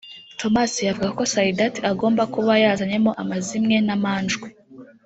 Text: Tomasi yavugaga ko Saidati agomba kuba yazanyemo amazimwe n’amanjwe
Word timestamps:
Tomasi 0.39 0.79
yavugaga 0.87 1.17
ko 1.19 1.23
Saidati 1.33 1.79
agomba 1.91 2.23
kuba 2.33 2.53
yazanyemo 2.63 3.11
amazimwe 3.21 3.75
n’amanjwe 3.87 4.47